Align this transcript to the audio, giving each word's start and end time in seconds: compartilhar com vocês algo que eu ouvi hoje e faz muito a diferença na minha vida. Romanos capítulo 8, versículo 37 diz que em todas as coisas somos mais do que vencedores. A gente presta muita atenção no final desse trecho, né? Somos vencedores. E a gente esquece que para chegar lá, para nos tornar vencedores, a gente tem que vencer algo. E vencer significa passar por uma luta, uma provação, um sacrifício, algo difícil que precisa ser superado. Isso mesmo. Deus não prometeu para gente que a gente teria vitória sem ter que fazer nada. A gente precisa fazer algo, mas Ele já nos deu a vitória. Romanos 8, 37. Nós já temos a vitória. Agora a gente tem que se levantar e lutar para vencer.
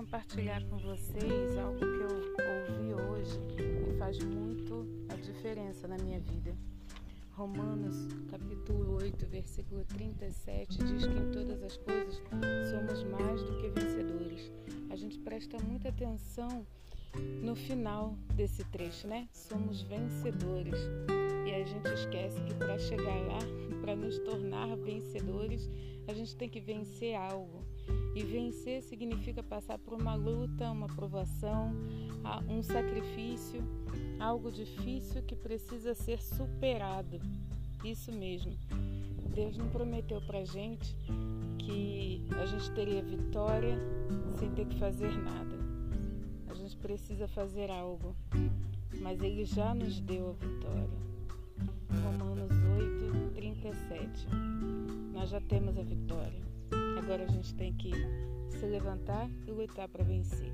compartilhar 0.00 0.64
com 0.64 0.78
vocês 0.78 1.58
algo 1.58 1.78
que 1.78 1.84
eu 1.84 2.08
ouvi 2.56 2.94
hoje 2.94 3.38
e 3.92 3.98
faz 3.98 4.18
muito 4.20 4.86
a 5.10 5.14
diferença 5.16 5.86
na 5.86 5.98
minha 5.98 6.18
vida. 6.18 6.56
Romanos 7.32 8.08
capítulo 8.30 8.94
8, 8.94 9.26
versículo 9.26 9.84
37 9.84 10.78
diz 10.78 11.06
que 11.06 11.18
em 11.18 11.30
todas 11.30 11.62
as 11.62 11.76
coisas 11.76 12.14
somos 12.70 13.04
mais 13.10 13.42
do 13.42 13.58
que 13.58 13.68
vencedores. 13.68 14.50
A 14.88 14.96
gente 14.96 15.18
presta 15.18 15.58
muita 15.58 15.90
atenção 15.90 16.66
no 17.42 17.54
final 17.54 18.16
desse 18.34 18.64
trecho, 18.70 19.06
né? 19.06 19.28
Somos 19.34 19.82
vencedores. 19.82 20.80
E 21.46 21.52
a 21.52 21.62
gente 21.62 21.88
esquece 21.92 22.40
que 22.44 22.54
para 22.54 22.78
chegar 22.78 23.20
lá, 23.26 23.40
para 23.82 23.94
nos 23.94 24.18
tornar 24.20 24.74
vencedores, 24.78 25.68
a 26.08 26.14
gente 26.14 26.34
tem 26.36 26.48
que 26.48 26.58
vencer 26.58 27.14
algo. 27.16 27.62
E 28.20 28.22
vencer 28.22 28.82
significa 28.82 29.42
passar 29.42 29.78
por 29.78 29.94
uma 29.94 30.14
luta, 30.14 30.70
uma 30.70 30.86
provação, 30.88 31.72
um 32.50 32.62
sacrifício, 32.62 33.62
algo 34.18 34.52
difícil 34.52 35.22
que 35.22 35.34
precisa 35.34 35.94
ser 35.94 36.20
superado. 36.20 37.18
Isso 37.82 38.12
mesmo. 38.12 38.52
Deus 39.34 39.56
não 39.56 39.70
prometeu 39.70 40.20
para 40.20 40.44
gente 40.44 40.94
que 41.58 42.22
a 42.38 42.44
gente 42.44 42.70
teria 42.72 43.02
vitória 43.02 43.78
sem 44.38 44.50
ter 44.50 44.66
que 44.66 44.78
fazer 44.78 45.16
nada. 45.16 45.56
A 46.50 46.52
gente 46.52 46.76
precisa 46.76 47.26
fazer 47.26 47.70
algo, 47.70 48.14
mas 49.00 49.22
Ele 49.22 49.46
já 49.46 49.74
nos 49.74 49.98
deu 49.98 50.28
a 50.28 50.32
vitória. 50.32 50.90
Romanos 52.04 52.50
8, 52.52 53.32
37. 53.34 54.26
Nós 55.14 55.30
já 55.30 55.40
temos 55.40 55.78
a 55.78 55.82
vitória. 55.82 56.49
Agora 57.10 57.24
a 57.24 57.26
gente 57.26 57.52
tem 57.56 57.72
que 57.72 57.90
se 58.50 58.64
levantar 58.66 59.28
e 59.44 59.50
lutar 59.50 59.88
para 59.88 60.04
vencer. 60.04 60.52